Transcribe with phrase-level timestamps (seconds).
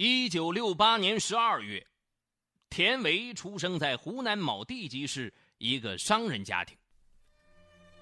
[0.00, 1.84] 一九六八年十二月，
[2.70, 6.78] 田维出生在湖南某地级市一个商人家庭。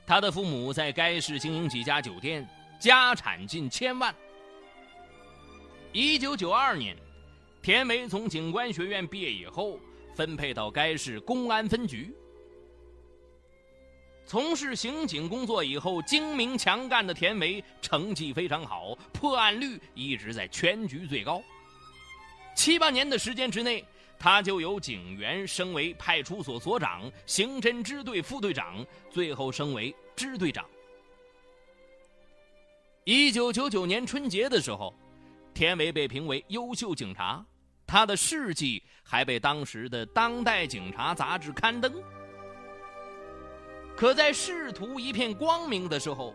[0.06, 2.46] 他的父母在该市经营几家酒店，
[2.79, 4.14] 家产近千万。
[5.91, 6.95] 一九九二年，
[7.62, 9.80] 田维从警官学院毕业以后，
[10.15, 12.15] 分配到该市公安分局。
[14.27, 21.42] 从事刑警工作以后，精明强干的田维成绩非常好，破案率一直在全局最高。
[22.56, 23.84] 七八年的时间之内，
[24.19, 30.65] 他就由警员升为派出所所长、刑侦支队副队长，最后升为支队长。
[33.05, 34.92] 一九九九年春节的时候，
[35.55, 37.45] 田维被评为优秀警察，
[37.87, 41.93] 他的事迹还被当时的《当代警察》杂志刊登。
[43.95, 46.34] 可在仕途一片光明的时候，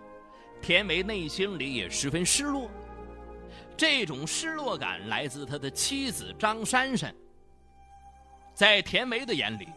[0.61, 2.69] 田维内心里也十分失落。
[3.81, 7.11] 这种失落感来自他的妻子张珊珊。
[8.53, 9.67] 在田梅的眼里，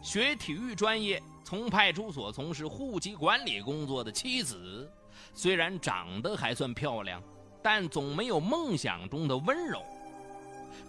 [0.00, 4.88] 学体育专业、从派出所从事户籍管理工作的妻子，
[5.34, 7.20] 虽然长得还算漂亮，
[7.60, 9.82] 但总没有梦想中的温柔。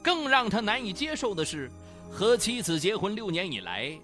[0.03, 1.71] 更让他难以接受的是，
[2.11, 3.99] 和妻子结婚六年以来，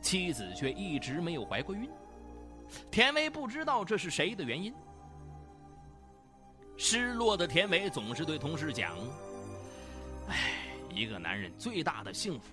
[0.00, 1.90] 妻子却一直没有怀过孕。
[2.88, 4.72] 田梅不知道这是谁的原因。
[6.76, 8.96] 失落的田维总是对同事讲
[10.28, 10.52] ：“哎，
[10.92, 12.46] 一个男人最大的幸福，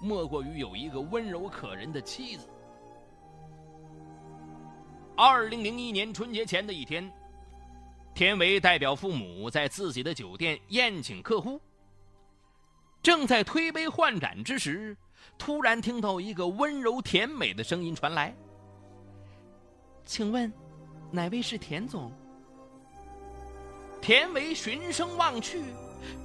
[0.00, 2.46] 莫过于有一个温柔可人的妻子。”
[5.16, 7.10] 二零零一年春节前的一天，
[8.14, 11.60] 田维代表父母在自己的酒店宴请客户。
[13.02, 14.96] 正在推杯换盏之时，
[15.38, 18.34] 突然听到一个温柔甜美的声音传来
[20.04, 20.52] ：“请问，
[21.10, 22.10] 哪位是田总？”
[24.00, 25.62] 田维循声望去，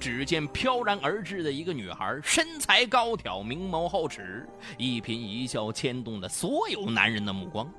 [0.00, 4.48] 只见飘然而至的一个女孩，身材高挑，明眸皓齿，
[4.78, 7.70] 一颦一笑牵动了所有男人的目光，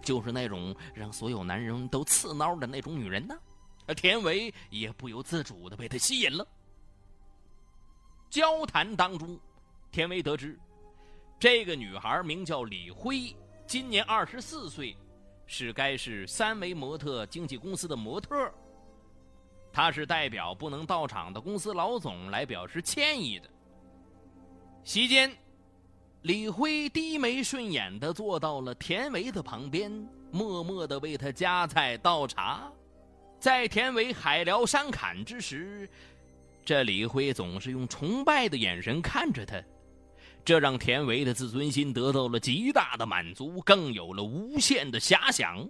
[0.00, 3.36] 就是那种让所有男人都刺挠的那种女人呢。
[3.86, 6.46] 而田维也不由自主的被她吸引了。
[8.30, 9.38] 交谈当中，
[9.90, 10.58] 田维得知，
[11.38, 13.34] 这个女孩名叫李辉，
[13.66, 14.96] 今年二十四岁，
[15.46, 18.52] 是该市三维模特经纪公司的模特。
[19.76, 23.46] 他是代表不能到场的公司老总来表示歉意的。
[24.82, 25.30] 席间，
[26.22, 29.92] 李辉低眉顺眼的坐到了田维的旁边，
[30.30, 32.72] 默默的为他夹菜倒茶。
[33.38, 35.86] 在田维海聊山侃之时，
[36.64, 39.62] 这李辉总是用崇拜的眼神看着他，
[40.42, 45.68] 这让田维的自尊心得到了极大的满足，更有了无限的遐想。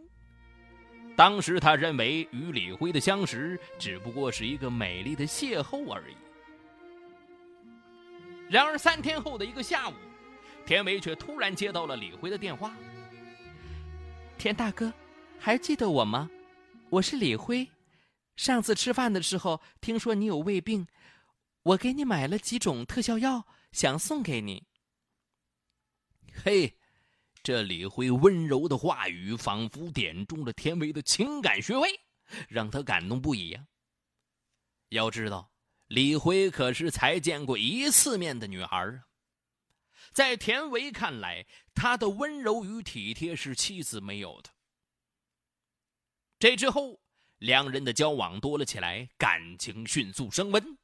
[1.16, 6.15] 当时他认为与李辉的相识只不过是一个美丽的邂逅而已。
[8.50, 9.94] 然而三天后的一个下午，
[10.66, 12.77] 田维却突然接到了李辉的电话。
[14.37, 14.93] 田大哥，
[15.38, 16.31] 还记得我吗？
[16.91, 17.66] 我是李辉。
[18.37, 20.87] 上次吃饭的时候听说你有胃病，
[21.62, 24.65] 我给你买了几种特效药，想送给你。
[26.44, 26.77] 嘿。
[27.47, 32.01] 这李辉温柔的话语，仿佛点中了田维的情感穴位，
[32.49, 33.65] 让他感动不已呀。
[34.89, 35.53] 要知道，
[35.87, 39.07] 李辉可是才见过一次面的女孩啊。
[40.12, 44.51] 在田维看来，她的温柔与体贴是妻子没有的。
[46.41, 47.01] 这之后，
[47.39, 50.77] 两人的交往多了起来，感情迅速升温。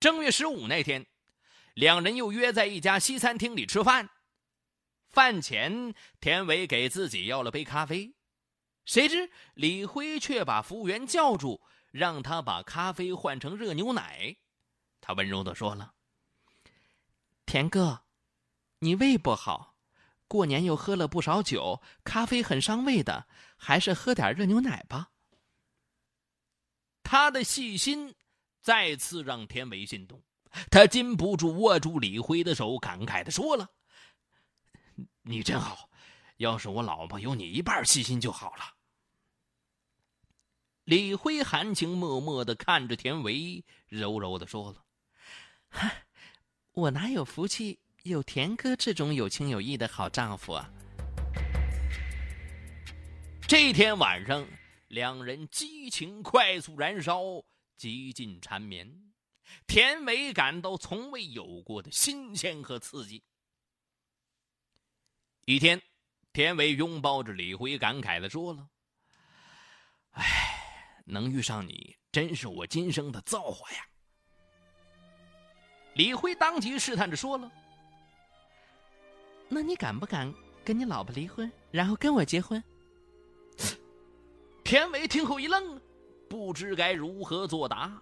[0.00, 1.06] 正月十五那天，
[1.74, 4.10] 两人又约在一家西餐厅里吃饭。
[5.14, 8.16] 饭前，田伟给自己要了杯咖啡，
[8.84, 14.36] 谁知李辉却把服务员叫住，让他把咖啡换成热牛奶。
[15.00, 15.94] 他温柔的说了
[17.46, 18.06] ：“田哥，
[18.80, 19.76] 你胃不好，
[20.26, 25.12] 过年又喝了不少酒，咖啡很伤胃的，还是喝点热牛奶吧。”
[27.04, 28.16] 他的细心
[28.60, 30.24] 再次让田伟心动，
[30.72, 33.70] 他禁不住握住李辉的手，感慨的说了。
[35.26, 35.88] 你真好，
[36.36, 38.74] 要是我老婆有你一半细心就好了。
[40.84, 44.84] 李辉含情脉脉的看着田维，柔柔的说了
[46.72, 50.70] ：“我哪有福气有田哥这种有情有义的好丈夫啊？”
[53.48, 54.46] 这天晚上，
[54.88, 57.22] 两人激情快速燃烧，
[57.78, 58.86] 极尽缠绵。
[59.66, 63.22] 田维感到从未有过的新鲜和刺激。
[65.46, 65.80] 一天，
[66.32, 68.66] 田伟拥抱着李辉，感慨的说了
[70.12, 70.24] ：“哎，
[71.04, 73.86] 能遇上你，真是我今生的造化呀。”
[75.94, 77.52] 李辉当即试探着说了
[79.46, 80.32] ：“那你敢不敢
[80.64, 82.62] 跟你老婆离婚，然后跟我结婚？”
[84.64, 85.78] 田伟听后一愣，
[86.26, 88.00] 不知该如何作答。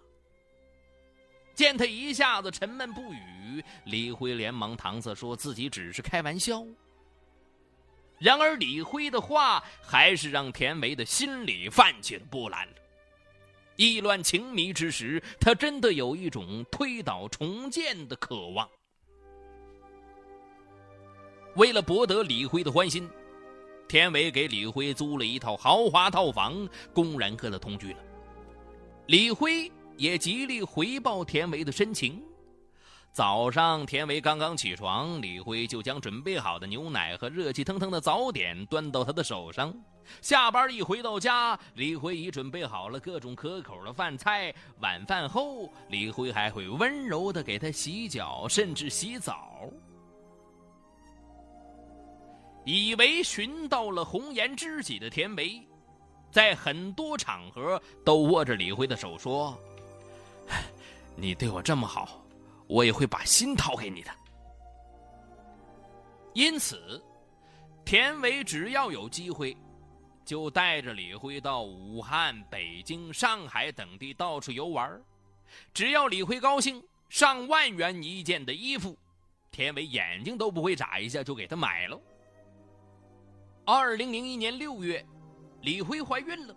[1.54, 6.64] 见他一下子沉闷不语，李辉连忙搪塞说自己只是开玩笑。
[8.22, 12.74] 然而李辉的话还是让田维的心里泛起了波澜了。
[13.74, 18.68] 意乱情迷之时，他真的有一种推倒重建的渴望。
[21.56, 23.10] 为了博得李辉的欢心，
[23.88, 27.98] 田伟给李辉租了一套豪华套房，公然和他同居了。
[29.08, 32.22] 李辉也极力回报田维的深情。
[33.12, 39.70] 早上，田维刚刚起床，李辉就将准备好的牛奶和热气腾腾的早点端到他的手上。
[40.22, 44.50] 下班一回到家，李辉已准备好了各种可口的饭菜。
[44.80, 49.68] 晚饭后，李辉还会温柔的给他洗脚，甚至洗澡。
[52.64, 55.60] 以为寻到了红颜知己的田维，
[56.30, 59.54] 在很多场合都握着李辉的手说
[61.14, 62.18] ：“你对我这么好。”
[62.72, 64.10] 我也会把心掏给你的。
[66.32, 67.02] 因此，
[67.84, 69.54] 田伟只要有机会，
[70.24, 74.98] 就带着李辉到武汉、北京、上海等地到处游玩。
[75.74, 78.96] 只要李辉高兴，上万元一件的衣服，
[79.50, 82.00] 田伟眼睛都不会眨一下就给他买了。
[83.66, 85.04] 二零零一年六月，
[85.60, 86.56] 李辉怀孕了。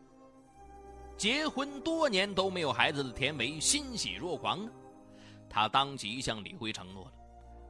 [1.18, 4.66] 结婚多年都没有孩子的田维欣喜若狂。
[5.56, 7.12] 他当即向李辉承诺了，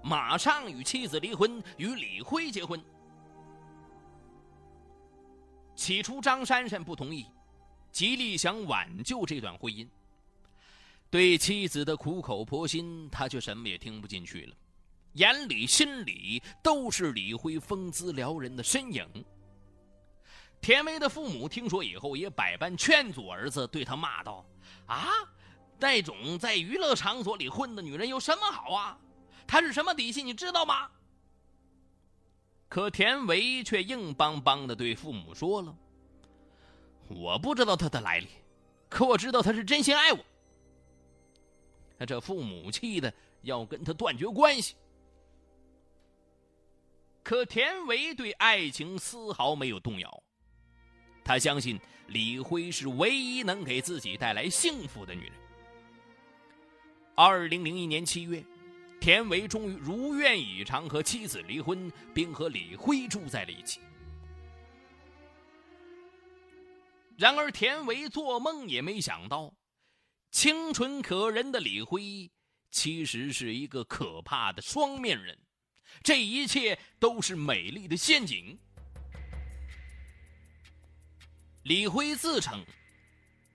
[0.02, 2.84] 马上与妻子离婚，与李辉结婚。
[5.76, 7.28] 起初，张珊珊不同意，
[7.92, 9.88] 极力想挽救这段婚姻。
[11.12, 14.56] 对妻子的苦口婆心，他却什么也听不进去了，
[15.14, 19.08] 眼里心里都是李辉风姿撩人的身影。
[20.60, 24.44] 田薇的父母听说以后，也百般劝阻儿子，对他骂道
[24.90, 25.06] ：“啊！”
[25.80, 28.98] 那种在娱乐场所里混的女人有什么好啊？
[29.45, 30.89] 她是什么底细，你知道吗？
[32.68, 35.75] 可田维却硬邦邦的对父母说了
[37.07, 38.27] ：“我不知道她的来历，
[38.89, 40.19] 可我知道她是真心爱我。”
[41.98, 43.13] 他这父母气的
[43.44, 44.75] 要跟他断绝关系。
[47.24, 50.24] 可田维对爱情丝毫没有动摇，
[51.24, 55.33] 他相信李辉是唯一能给自己带来幸福的女人。
[57.16, 58.44] 二零零一年七月，
[59.00, 63.80] 田维终于如愿以偿和妻子离婚，并和李辉住在了一起。
[67.18, 69.54] 然而，田维做梦也没想到，
[70.32, 72.30] 清纯可人的李辉
[72.70, 75.40] 其实是一个可怕的双面人。
[76.04, 78.60] 这一切都是美丽的陷阱。
[81.64, 82.62] 李辉自称。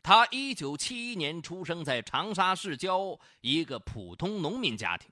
[0.03, 5.11] 他一九七一年出生在长沙市郊一个普通农民家庭。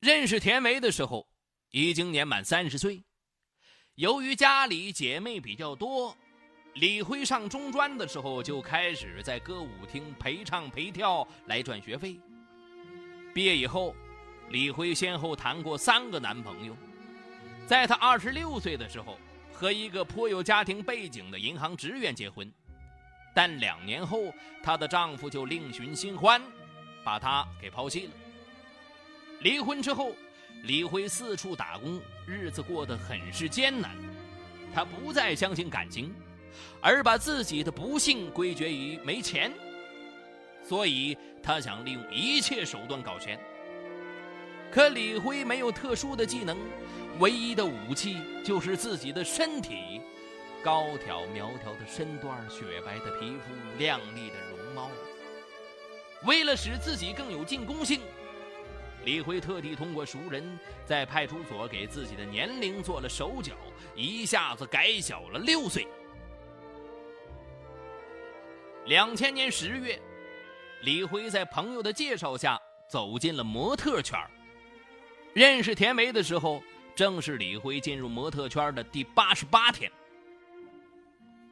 [0.00, 1.28] 认识田维的时候，
[1.70, 3.02] 已经年满三十岁。
[3.96, 6.16] 由于家里姐妹比较多，
[6.74, 12.18] 李辉上中专的时候就开始在歌舞厅陪唱陪跳来赚学费。
[13.34, 13.94] 毕业以后，
[14.48, 16.74] 李辉先后谈过三个男朋友。
[17.66, 19.18] 在他二十六岁的时候，
[19.52, 22.50] 和一个颇有家庭背景的银行职员结婚。
[23.32, 24.32] 但两年后，
[24.62, 26.40] 她的丈夫就另寻新欢，
[27.04, 28.12] 把她给抛弃了。
[29.40, 30.14] 离婚之后，
[30.64, 33.96] 李辉四处打工，日子过得很是艰难。
[34.72, 36.14] 他不再相信感情，
[36.80, 39.50] 而把自己的不幸归结于没钱，
[40.62, 43.40] 所以他想利用一切手段搞钱。
[44.70, 46.56] 可李辉没有特殊的技能，
[47.18, 50.00] 唯一的武器就是自己的身体。
[50.62, 54.90] 高挑苗条的身段，雪白的皮肤，靓丽的容貌。
[56.24, 58.00] 为了使自己更有进攻性，
[59.04, 63.54] 李辉特地通过熟人，在派出所给自己的年龄做了手脚，
[63.94, 65.88] 一下子改小了六岁。
[68.84, 69.98] 两千年十月，
[70.82, 74.18] 李辉在朋友的介绍下走进了模特圈
[75.32, 76.62] 认识田梅的时候，
[76.94, 79.90] 正是李辉进入模特圈的第八十八天。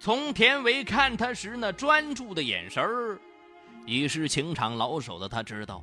[0.01, 3.19] 从田维看他时那专注的眼神儿，
[3.85, 5.83] 已是情场老手的他知道，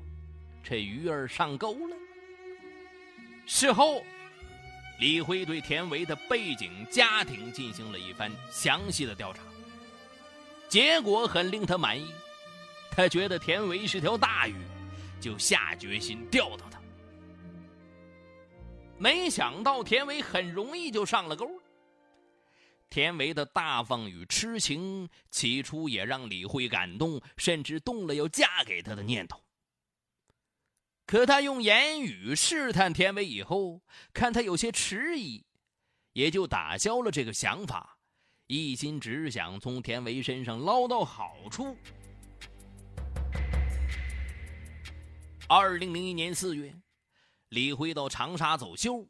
[0.63, 1.95] 这鱼儿上钩了。
[3.45, 4.01] 事后，
[4.99, 9.41] 李辉对田维的背景家庭进行了一番详细的调查，
[10.69, 12.07] 结果很令他满意。
[12.89, 14.55] 他觉得田维是条大鱼，
[15.19, 16.79] 就下决心钓到他。
[18.97, 21.51] 没想到田维很容易就上了钩。
[22.89, 29.43] 田维的大方与痴情，起初也让李慧感动，甚至动了要嫁给他的念头。
[31.05, 33.81] 可他用言语试探田维以后，
[34.13, 35.45] 看他有些迟疑，
[36.13, 37.99] 也就打消了这个想法，
[38.47, 41.77] 一心只想从田维身上捞到好处。
[45.47, 46.73] 二零零一年四月，
[47.49, 49.07] 李辉到长沙走秀。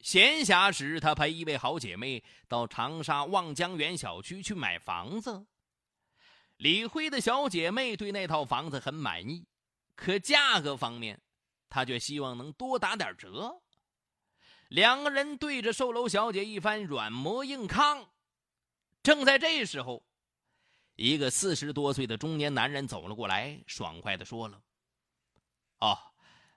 [0.00, 5.46] 闲暇时，他陪一位好姐妹到长沙望江园小区去买房子。
[6.56, 9.46] 李辉的小姐妹对那套房子很满意，
[9.96, 11.20] 可价格方面，
[11.68, 13.60] 他却希望能多打点折。
[14.68, 18.08] 两个人对着售楼小姐一番软磨硬抗。
[19.02, 20.04] 正在这时候，
[20.94, 24.60] 一个四十多岁的中年男人走了过来，爽快的说了
[25.80, 25.98] ：“哦，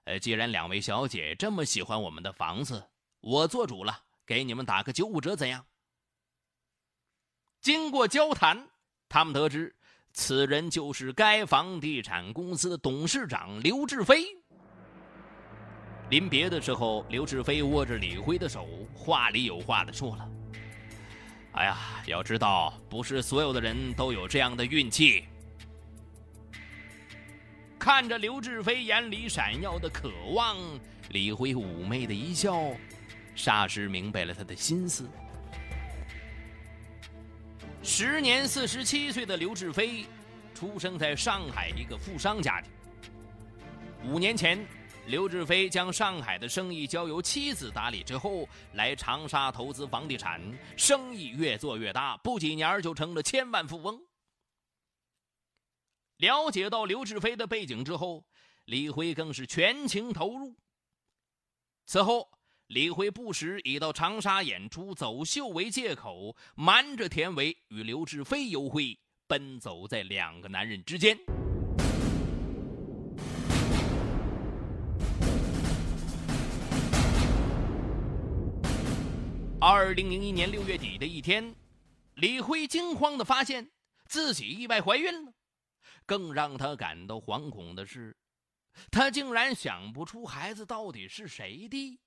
[0.03, 2.87] 呃，既然两位小姐这么喜欢我们的房子。”
[3.21, 5.65] 我做主了，给你们打个九五折，怎样？
[7.61, 8.67] 经过交谈，
[9.07, 9.73] 他们得知
[10.11, 14.25] 此人就是该房地产公司的董事长刘志飞。
[16.09, 20.29] 临别的时候，刘志飞握着李辉的手，话里有话的说了
[21.53, 25.25] ：“哎呀，要知道，不是所有的人都有这样的运气。”
[27.77, 30.57] 看着刘志飞眼里闪耀的渴望，
[31.11, 32.75] 李辉妩媚的一笑。
[33.35, 35.09] 霎时明白了他的心思。
[37.83, 40.05] 时年四十七岁的刘志飞，
[40.53, 42.71] 出生在上海一个富商家庭。
[44.03, 44.63] 五年前，
[45.07, 50.39] 刘志飞将上海的生意交由妻子打理之后，来长沙投资房地产，
[50.77, 53.99] 生意越做越大，不几年就成了千万富翁。
[56.17, 58.23] 了解到刘志飞的背景之后，
[58.65, 60.55] 李辉更是全情投入。
[61.87, 62.29] 此后。
[62.73, 68.97] 李辉不时以到长沙演出走秀为借口，瞒着田维与刘志飞幽会，
[69.27, 71.19] 奔走在两个男人之间。
[79.59, 81.53] 二零零一年六月底的一天，
[82.13, 83.69] 李辉惊慌的发现
[84.05, 85.33] 自己意外怀孕了。
[86.05, 88.15] 更让他感到惶恐的是，
[88.89, 91.99] 他竟然想不出孩子到底是谁的。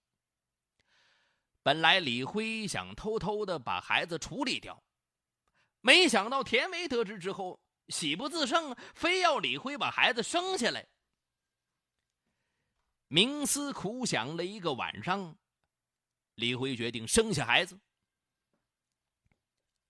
[1.65, 4.85] 本来李辉想偷偷的把孩子处理掉，
[5.81, 10.87] 没想到田维得知之后喜不自胜，非要李辉把孩子生下来。
[13.09, 15.35] 冥思苦想了一个晚上，
[16.35, 17.81] 李辉决定生下孩子。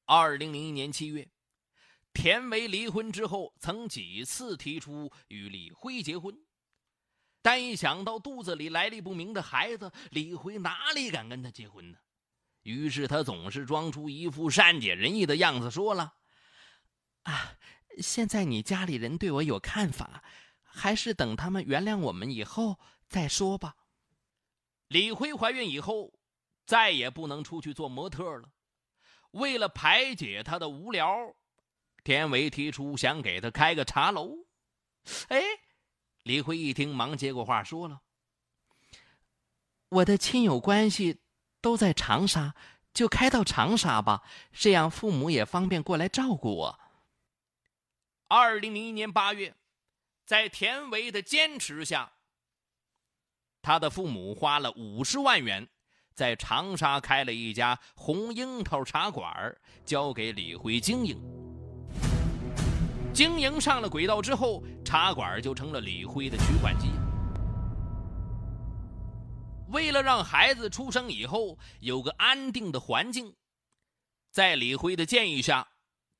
[0.05, 1.29] 二零零一年七月，
[2.13, 6.44] 田维离婚之后，曾几次提出与李辉结婚。
[7.45, 11.99] 但一想到肚子里来历不明的孩子，李辉哪里敢跟他结婚呢？
[12.63, 16.15] 于是他总是装出一副善解人意的样子，说了
[17.25, 17.59] ：“啊，
[17.99, 20.25] 现在你家里人对我有看法，
[20.63, 23.77] 还是等他们原谅我们以后再说吧。”
[24.89, 26.15] 李辉怀孕以后，
[26.65, 28.49] 再也不能出去做模特了。
[29.33, 31.37] 为了排解他的无聊，
[32.03, 34.31] 田维提出想给他开个茶楼。
[35.29, 35.43] 哎。
[36.25, 38.01] 李辉一听，忙接过话，说了
[39.91, 41.21] ：“我的亲友关系
[41.61, 42.55] 都在长沙，
[42.95, 46.81] 就开到长沙吧，这样父母也方便过来照顾我。”
[48.27, 49.55] 二零零一年八月，
[50.25, 52.11] 在田维的坚持下，
[53.61, 55.69] 他的父母花了五十万元，
[56.15, 59.55] 在长沙开了一家红樱桃茶馆，
[59.85, 61.21] 交给李辉经营。
[63.13, 66.89] 经营上了轨道之后，茶馆就成了李辉的取款机。
[69.71, 73.35] 为了让孩子出生以后有个安定的环境，
[74.31, 75.67] 在李辉的建议下，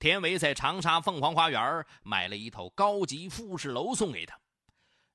[0.01, 4.37] 田维在长沙凤凰花园买了一套高级复式楼送给他。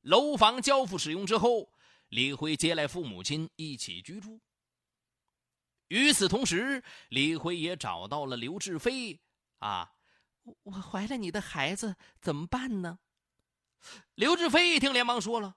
[0.03, 1.73] 楼房交付使用之后，
[2.07, 4.39] 李辉接来父母亲一起居住。
[5.89, 9.19] 与此同时，李辉也找到了刘志飞，
[9.57, 9.91] 啊。
[10.63, 12.99] 我怀了你的孩子怎么办呢？
[14.15, 15.55] 刘志飞一听，连忙说了：“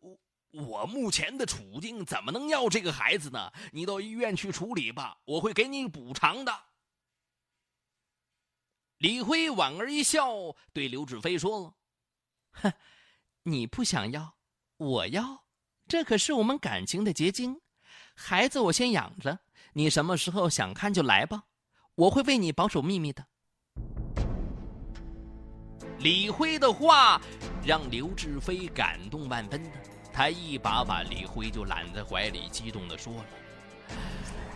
[0.00, 0.18] 我
[0.50, 3.52] 我目前的处境怎么能要这个孩子呢？
[3.72, 6.64] 你到医院去处理吧，我会给你补偿的。”
[8.98, 11.74] 李辉莞尔一笑，对刘志飞说了
[12.52, 12.72] ：“哼，
[13.42, 14.38] 你不想要，
[14.78, 15.44] 我要，
[15.86, 17.60] 这可是我们感情的结晶。
[18.14, 19.40] 孩子我先养着，
[19.74, 21.44] 你什么时候想看就来吧，
[21.94, 23.28] 我会为你保守秘密的。”
[26.00, 27.20] 李辉的话
[27.64, 29.62] 让刘志飞感动万分，
[30.12, 33.24] 他一把把李辉就揽在怀里，激动的说了：“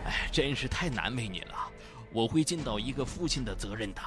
[0.05, 1.55] 哎，真是太难为你了，
[2.13, 4.01] 我会尽到一个父亲的责任的。”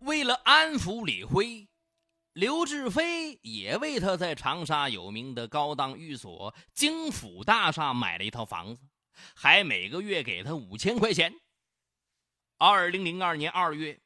[0.00, 1.66] 为了安抚李辉，
[2.34, 8.82] 刘志飞也为他在长沙有名的高档寓所京府大厦买了一套房子，
[9.34, 11.34] 还每个月给他五千块钱。
[12.58, 13.98] 二零零二年二月，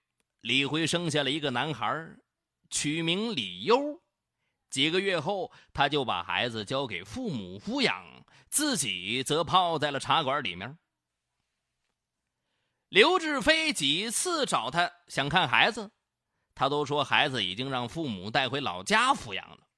[0.43, 2.17] 李辉生下了一个男孩，
[2.69, 4.03] 取名李优。
[4.71, 8.05] 几个月后，他就把孩子交给父母抚养，
[8.49, 10.79] 自己则泡在了茶馆里面。
[12.89, 15.93] 刘志飞几次找他想看孩子，
[16.55, 19.69] 他都说孩子已经让父母带回老家抚养了。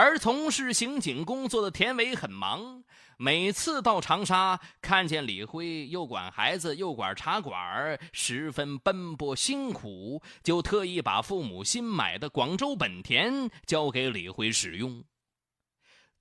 [0.00, 2.84] 而从事刑警工作的田伟很忙，
[3.16, 15.02] 每次到长沙看见李辉又管孩子又管茶馆，十分奔波辛苦，就特意把父母新买的广州本田交给李辉使用，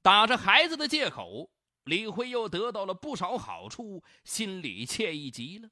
[0.02, 1.52] 打着孩子的借口。
[1.84, 5.70] 李辉又得到了不少好处，心里惬意极了。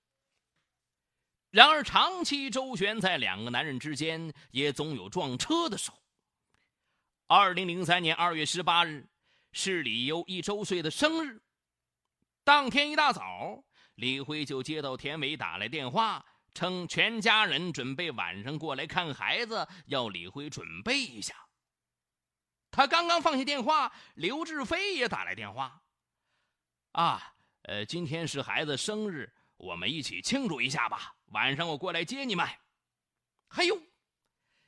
[1.49, 5.97] 然而，长期周旋在两个男人之间，也总有撞车的时候。
[7.27, 9.09] 二零零三年二月十八日，
[9.51, 11.41] 是李优一周岁的生日。
[12.43, 13.63] 当天一大早，
[13.95, 21.33] 李辉就接到田伟打来电话，称全家人准备晚上过来看孩子，要李辉准备一下。
[22.69, 25.81] 他刚刚放下电话，刘志飞也打来电话。
[26.91, 31.15] 啊，呃，今天是孩子生日，我们一起庆祝一下吧。
[31.29, 32.47] 晚上我过来接你们。
[33.47, 33.81] 还有，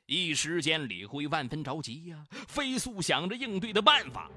[0.07, 4.31] 一时间李辉万分着急呀，飞速想着应对的办法。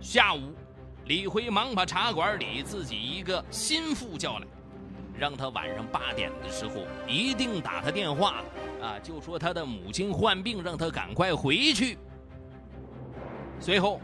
[0.00, 0.52] 下午，
[1.04, 4.46] 李辉忙把茶馆里自己一个心腹叫来，
[5.16, 8.42] 让他晚上八点的时候一定打他电话，
[8.82, 11.96] 啊，就说他的母亲患病，让他赶快回去。
[13.60, 14.00] 随后。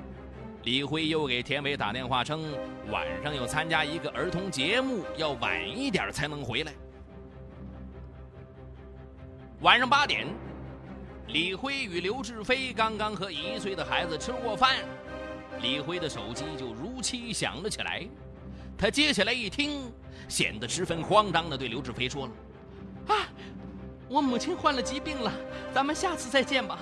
[0.62, 2.40] 李辉又给田伟打电话，称
[2.88, 6.72] 晚上要参加一个儿童节目，要晚一点才能回来。
[9.62, 10.24] 晚上八点，
[11.32, 14.76] 李辉与刘志飞刚刚和一岁的孩子吃过饭，
[15.62, 18.06] 李辉的手机就如期响了起来。
[18.76, 19.90] 他接起来一听，
[20.28, 22.32] 显得十分慌张的对刘志飞说了
[23.08, 23.26] ：“啊，
[24.10, 25.32] 我母亲患了疾病了，
[25.72, 26.78] 咱们下次再见吧。”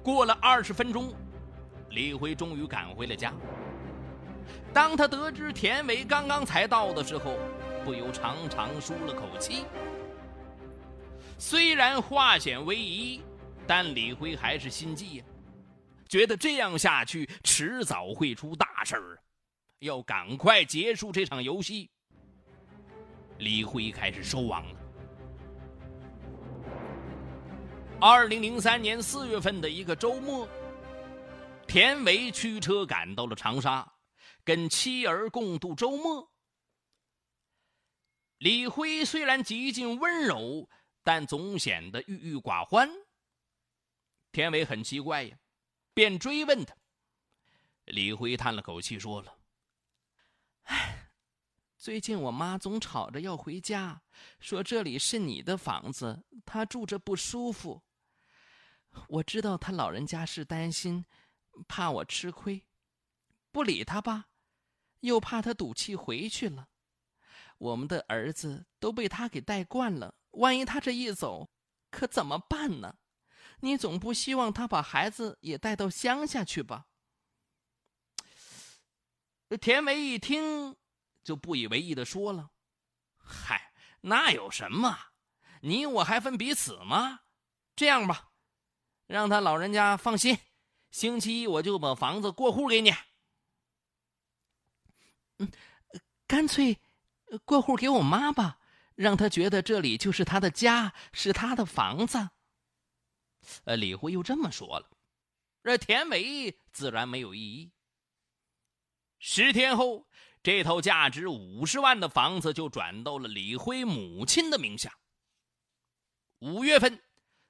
[0.00, 1.12] 过了二十分钟。
[1.90, 3.32] 李辉终于赶回了家。
[4.72, 7.38] 当他得知田伟刚刚才到的时候，
[7.84, 9.64] 不由长长舒了口气。
[11.38, 13.22] 虽然化险为夷，
[13.66, 15.24] 但李辉还是心悸呀，
[16.08, 19.18] 觉得这样下去迟早会出大事儿，
[19.80, 21.90] 要赶快结束这场游戏。
[23.38, 24.80] 李辉开始收网了。
[28.00, 30.48] 二零零三年四月份的一个周末。
[31.66, 33.90] 田维驱车赶到了长沙，
[34.44, 36.30] 跟妻儿共度周末。
[38.38, 40.68] 李辉虽然极尽温柔，
[41.04, 42.90] 但总显得郁郁寡欢。
[44.32, 45.38] 田伟很奇怪呀，
[45.94, 46.74] 便追问他。
[47.84, 49.38] 李辉叹了口气，说了
[50.64, 51.12] ：“唉，
[51.76, 54.02] 最近我妈总吵着要回家，
[54.40, 57.84] 说这里是你的房子，她住着不舒服。
[59.06, 61.04] 我知道她老人家是担心。”
[61.68, 62.66] 怕我吃亏，
[63.52, 64.26] 不理他吧，
[64.98, 66.68] 又怕他赌气回去了。
[67.58, 71.50] 我们的儿子都被他给带惯了，万一他这一走，
[71.90, 72.96] 可怎么办呢？
[73.60, 76.86] 你总不希望他把孩子也带到乡下去吧？
[79.60, 80.76] 田梅一听，
[81.22, 82.50] 就不以为意的说了
[83.16, 84.98] ：“嗨，那有什么？
[85.60, 87.20] 你我还分彼此吗？
[87.76, 88.32] 这样吧，
[89.06, 90.38] 让他老人家放心。”
[90.90, 92.92] 星期一我就把房子过户给你。
[95.38, 95.50] 嗯，
[96.26, 96.80] 干脆
[97.44, 98.60] 过户给我妈吧，
[98.94, 102.30] 让他觉得这里就是他的家，是他的房子。
[103.64, 104.90] 呃，李辉又这么说了，
[105.62, 107.72] 这田伟自然没有异议。
[109.18, 110.06] 十天后，
[110.42, 114.98] 这套价值五十万的房子就转到了李辉母亲的名下。
[116.40, 117.02] 五月份，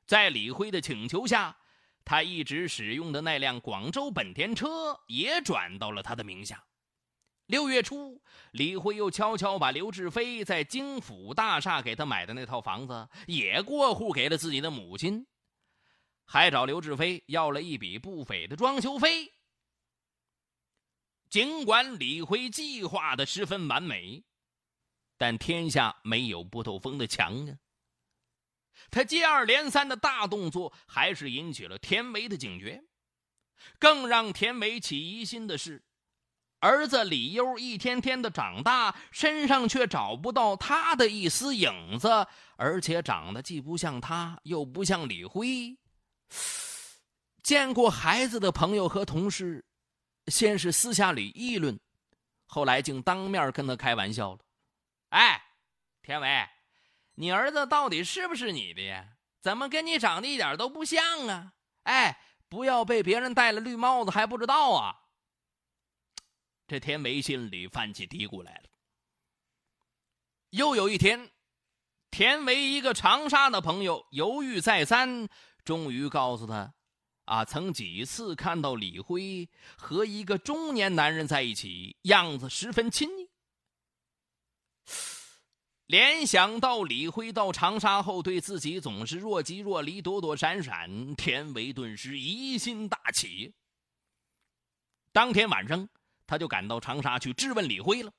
[0.07, 1.57] 在李辉的请求下。
[2.07, 6.63] 他一直使用的那辆广州本田车也转到了他的名下。
[7.47, 15.27] 六月初，李辉又悄悄把刘志飞在京府大厦给他买的那套房子也过户给了自己的母亲，
[16.25, 19.31] 还找刘志飞要了一笔不菲的装修费。
[21.29, 24.25] 尽管李辉计划的十分完美，
[25.19, 27.59] 但天下没有不透风的墙啊。
[28.91, 32.85] 他接二连三的大动作，还是引起了田维的警觉。
[33.79, 35.85] 更让田维起疑心的是，
[36.65, 45.77] 儿子李优一天天的长大，身上却找不到他的一丝影子，而且长得既不像他，又不像李辉。
[47.43, 49.63] 见过孩子的朋友和同事，
[50.29, 51.79] 先是私下里议论，
[52.47, 54.39] 后来竟当面跟他开玩笑了
[55.11, 55.43] ：“哎，
[56.01, 56.49] 田伟。”
[57.17, 59.05] 你儿子到底是不是你的呀？
[59.43, 61.53] 怎么跟你长得一点都不像啊？
[61.83, 65.04] 哎，不要被别人戴了绿帽子还不知道啊！
[66.67, 68.71] 这田维心里泛起嘀咕来了。
[70.51, 71.31] 又有一天，
[72.11, 75.29] 田维一个长沙的朋友犹豫再三，
[75.65, 76.73] 终于告诉他：
[77.25, 83.29] 啊，曾几次看到李辉和一个中年男人在一起，样子十分亲昵。
[85.87, 93.55] 联想到李辉到长沙后对自己总是若即若离、躲躲闪闪，田维顿时疑心大起。
[95.13, 95.87] 当天晚上，
[96.27, 98.11] 他就赶到长沙去质问李辉了。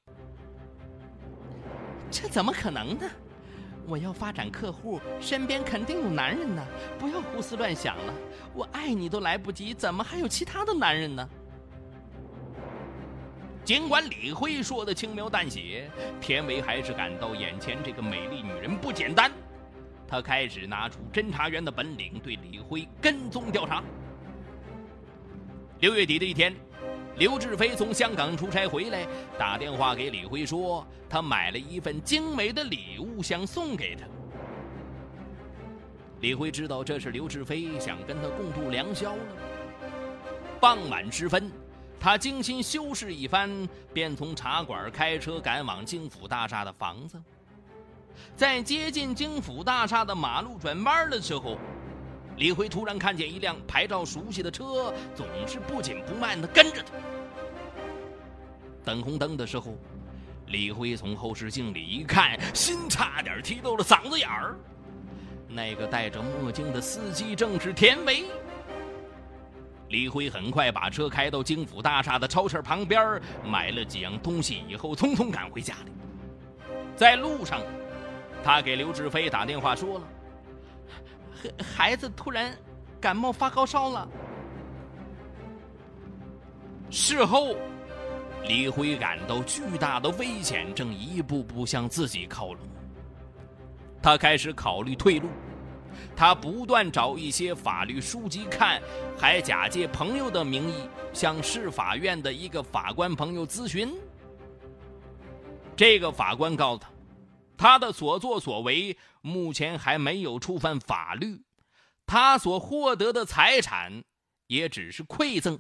[2.12, 3.10] 这怎么可能呢？
[3.88, 6.66] 我要发展客户，身边肯定有男人呢！
[6.98, 8.14] 不要胡思乱想了，
[8.54, 11.30] 我爱你都来不及，怎么还有其他的男人呢？
[13.64, 15.90] 尽管李辉说的轻描淡写，
[16.20, 19.32] 田维还是感到眼前这个美丽女人不简单。
[20.08, 23.84] 他开始拿出侦查员的本领，对李辉跟踪调查。
[25.80, 26.56] 六月底的一天，
[27.18, 34.06] 刘志飞从香港出差回来，打电话给李辉说，他买了一份精美的礼物，想送给他。
[36.20, 39.22] 李辉知道这是刘志飞想跟他共度良宵了。
[40.60, 41.52] 傍晚时分。
[41.98, 43.50] 他精心修饰一番，
[43.92, 47.20] 便从茶馆开车赶往京府大厦的房子。
[48.36, 51.58] 在接近京府大厦的马路转弯的时候，
[52.38, 56.92] 李辉突然看见一辆牌照熟悉的车，总是不紧不慢地跟着他。
[58.84, 59.78] 等红灯的时候，
[60.48, 64.56] 李辉从后视镜里一看，心差点提到了嗓子眼儿。
[65.48, 68.26] 那个戴着墨镜的司机正是田维。
[69.90, 75.92] 李辉很快把车开到京府大厦的超市旁边，买了几样东西以后，匆匆赶回家里。
[76.96, 77.62] 在路上，
[78.44, 80.08] 他给刘志飞打电话说了
[81.62, 82.52] ：“孩子突然
[83.00, 84.08] 感冒发高烧了。”
[86.92, 87.56] 事后，
[88.44, 92.60] 李辉感到巨大的危险正一步步向自己靠拢，
[94.02, 95.28] 他开始考虑退路。
[96.16, 98.82] 他不断找一些法律书籍看，
[99.18, 103.94] 还假借朋友的名义向市法院的一个法官朋友咨询。
[105.76, 106.90] 这个法官告诉他，
[107.58, 111.44] 他的所作所为目前还没有触犯法律，
[112.06, 114.04] 他所获得的财产
[114.48, 115.60] 也只是馈赠，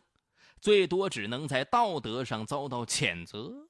[0.60, 3.68] 最多只能在道德上遭到谴责。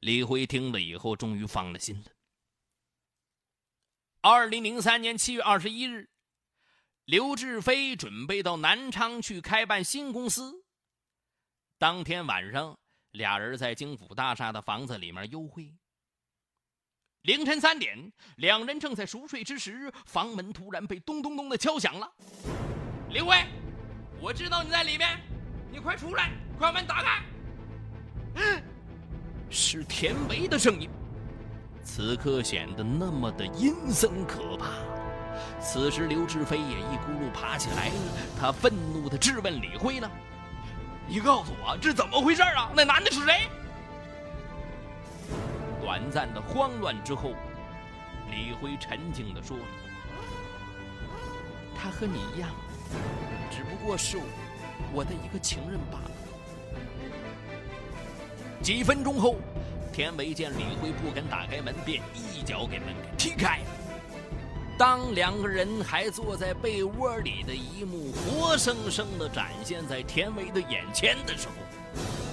[0.00, 2.12] 李辉听了以后，终于放了心了。
[4.20, 6.10] 二零零三年七月二十一日，
[7.04, 10.64] 刘志飞准备到南昌去开办新公司。
[11.78, 12.78] 当天晚上，
[13.12, 15.74] 俩人在京府大厦的房子里面幽会。
[17.22, 22.08] 凌晨三点，两人正在熟睡之时，房门突然被咚咚咚的敲响了。
[23.10, 23.36] 林辉，
[24.20, 25.20] 我知道你在里面，
[25.70, 27.22] 你快出来，快把门打开。
[28.36, 28.62] 嗯
[29.50, 30.88] 是田维的声音。
[31.82, 34.68] 此刻显得那么的阴森可怕。
[35.60, 37.90] 此时，刘志飞也一咕噜爬起来，
[38.38, 40.10] 他愤怒的质问李辉了
[41.08, 42.70] ：“你告诉我，这怎么回事啊？
[42.76, 43.48] 那男的是谁？”
[45.88, 47.32] 短暂的慌乱之后，
[48.30, 49.56] 李辉沉静地说
[51.74, 52.50] ：“他和你一样，
[53.50, 54.18] 只不过是
[54.92, 56.10] 我的一个情人罢了。”
[58.62, 59.36] 几分钟后。
[59.90, 63.60] 田维见李辉不肯打开门，便一脚给门踢开。
[64.76, 71.54] 当两个人还坐在被窝里的一幕活生生的展现在田维的眼前的时候，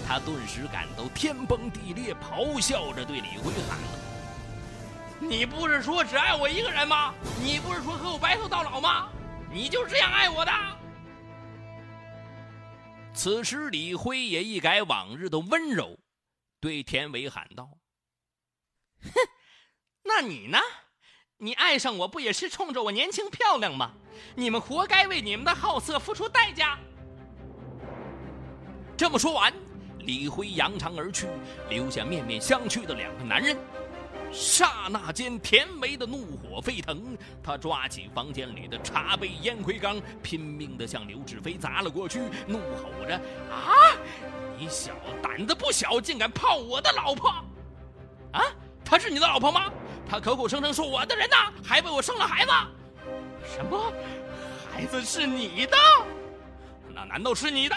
[0.08, 3.88] 他顿时感到天崩地裂，咆哮着对李辉喊道
[5.20, 7.14] ：“你不是说只爱我一个人吗？
[7.42, 9.10] 你不是说和我白头到老吗？
[9.52, 10.52] 你就是这样爱我的！”
[13.16, 15.98] 此时，李辉也一改往日的温柔。
[16.60, 17.70] 对田伟喊道
[19.02, 19.10] ：“哼，
[20.04, 20.60] 那你呢？
[21.38, 23.92] 你爱上我不也是冲着我年轻漂亮吗？
[24.36, 26.78] 你们活该为你们的好色付出代价。”
[28.98, 29.54] 这么说完，
[30.06, 31.28] 李辉扬长而去，
[31.70, 33.58] 留下面面相觑的两个男人。
[34.32, 43.16] 刹那间，田维的怒火沸腾，他抓起房间里的茶杯、烟灰缸，拼命地向刘志飞砸了过去，怒吼着
[43.50, 43.96] ：“啊，
[44.58, 47.30] 你小子胆子不小，竟敢泡我的老婆！
[48.34, 48.44] 啊，
[48.84, 49.72] 她是你的老婆吗？
[50.10, 52.52] 她口口声声说我的人呢，还为我生了孩子。
[53.56, 53.94] 什么？
[54.74, 55.78] 孩子是你的？
[56.94, 57.76] 那难道是你的？”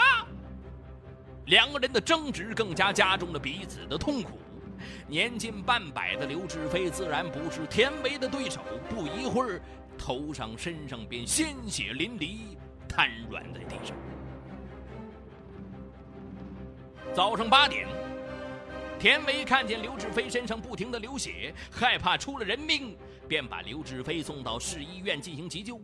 [1.48, 4.38] 两个人的争执更加加重了彼此的痛苦。
[5.08, 9.60] 年近半百的刘志飞自然不是田维的对手，不一会儿，
[9.96, 12.56] 头上、身上便鲜血淋漓，
[12.86, 13.96] 瘫软在地上。
[17.14, 17.88] 早上八点，
[18.98, 25.80] 田维看见刘志飞身上不停的流血，害怕出了人命，便把刘志飞送到市医院进行急救。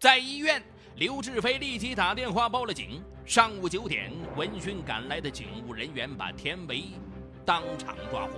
[0.00, 0.62] 在医院，
[0.98, 3.00] 刘志飞立即打电话报了警。
[3.24, 6.86] 上午九点，闻讯赶来的警务人员把田维。
[7.44, 8.32] 当场抓获。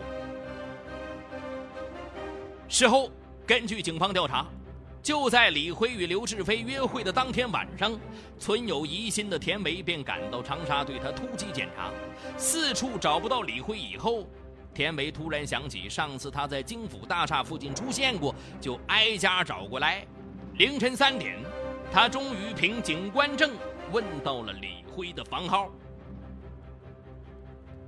[2.69, 3.11] 事后，
[3.47, 4.47] 根据警方调查，
[5.03, 7.99] 就在李辉与刘志飞约会的当天晚上，
[8.39, 11.91] 存有疑心的田维便赶到长沙对他突击检查。
[12.37, 14.29] 四处找不到李辉以后，
[14.75, 20.07] 田维突然想起上次他在京府大厦附近出现过，就挨家找过来。
[20.55, 21.39] 凌晨三点，
[21.93, 23.53] 他终于凭警官证
[23.91, 25.71] 问到了李辉的房号。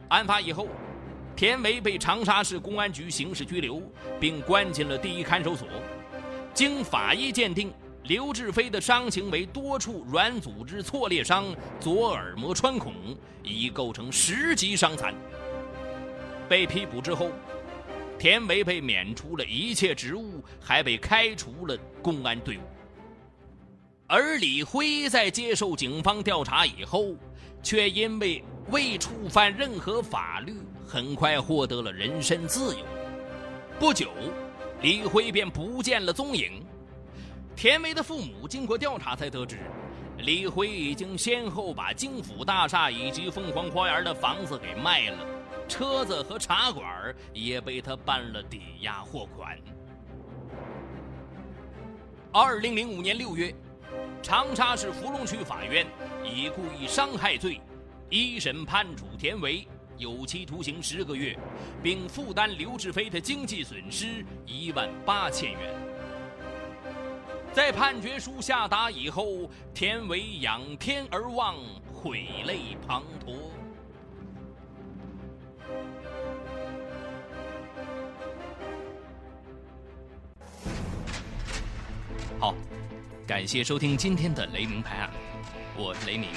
[0.08, 0.68] 案发以后。
[1.34, 3.82] 田维被长沙市公安局刑事拘留，
[4.20, 5.66] 并关进了第一看守所。
[6.52, 7.72] 经法医鉴定，
[8.04, 11.46] 刘志飞的伤情为多处软组织挫裂伤、
[11.80, 12.94] 左耳膜穿孔，
[13.42, 15.14] 已构成十级伤残。
[16.50, 17.30] 被批捕之后，
[18.18, 22.60] 田维被免除了一切职务，还被开除了公安队伍。
[24.12, 27.14] 而李辉在接受警方调查以后，
[27.62, 30.54] 却因为未触犯任何法律。
[30.86, 32.84] 很快获得了人身自由。
[33.80, 34.10] 不久，
[34.82, 36.62] 李辉便不见了踪影。
[37.56, 39.60] 田梅的父母经过调查才得知，
[40.18, 45.26] 李辉已经先后把京府大厦以及凤凰花园的房子给卖了，
[45.66, 46.84] 车子和茶馆
[47.32, 49.58] 也被他办了抵押货款。
[52.30, 53.54] 二零零五年六月，
[54.22, 55.86] 长沙市芙蓉区法院
[56.24, 57.60] 以故意伤害罪，
[58.08, 59.66] 一审判处田维。
[59.98, 61.38] 有期徒刑十个月，
[61.82, 65.74] 并负担刘志飞的经济损失一万八千元。
[67.52, 71.56] 在判决书下达以后，田维仰天而望，
[71.92, 73.36] 悔泪滂沱。
[82.40, 82.54] 好，
[83.32, 85.10] 感谢收听今天的雷鸣拍案，
[85.74, 86.28] 我是雷鸣。